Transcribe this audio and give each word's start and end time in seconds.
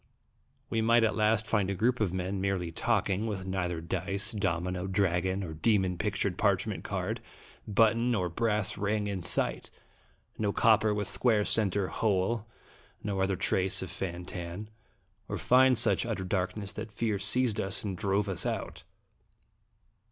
We 0.71 0.81
might 0.81 1.03
at 1.03 1.15
last 1.15 1.45
find 1.45 1.69
a 1.69 1.75
group 1.75 1.99
of 1.99 2.11
men 2.11 2.41
merely 2.41 2.71
talking, 2.71 3.27
with 3.27 3.45
neither 3.45 3.79
dice, 3.81 4.31
domino, 4.31 4.87
dragon, 4.87 5.43
or 5.43 5.53
demon 5.53 5.95
pictured 5.99 6.39
parchment 6.39 6.83
card, 6.83 7.21
button, 7.67 8.09
nor 8.09 8.27
brass 8.27 8.79
ring, 8.79 9.05
in 9.05 9.21
sight 9.21 9.69
no 10.39 10.51
copper 10.51 10.91
with 10.91 11.07
square 11.07 11.45
centre 11.45 11.89
hole, 11.89 12.47
nor 13.03 13.21
other 13.21 13.35
trace 13.35 13.83
of 13.83 13.91
Fan 13.91 14.25
Tan; 14.25 14.71
or 15.29 15.37
find 15.37 15.77
such 15.77 16.03
utter 16.03 16.23
darkness 16.23 16.73
that 16.73 16.91
fear 16.91 17.19
seized 17.19 17.61
us 17.61 17.83
and 17.83 17.95
drove 17.95 18.27
us 18.27 18.43
out. 18.43 18.81